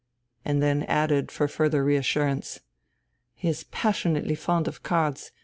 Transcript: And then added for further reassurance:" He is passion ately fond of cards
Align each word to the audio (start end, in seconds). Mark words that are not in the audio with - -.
And 0.43 0.63
then 0.63 0.81
added 0.85 1.31
for 1.31 1.47
further 1.47 1.83
reassurance:" 1.83 2.61
He 3.35 3.49
is 3.49 3.65
passion 3.65 4.15
ately 4.15 4.35
fond 4.35 4.67
of 4.67 4.81
cards 4.81 5.31